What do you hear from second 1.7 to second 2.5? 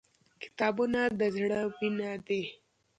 وینې دي.